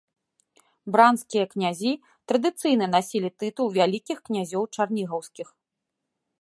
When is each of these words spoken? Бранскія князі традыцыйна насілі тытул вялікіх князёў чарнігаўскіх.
Бранскія 0.95 1.45
князі 1.51 1.91
традыцыйна 2.33 2.85
насілі 2.95 3.29
тытул 3.43 3.67
вялікіх 3.79 4.17
князёў 4.31 4.63
чарнігаўскіх. 4.79 5.47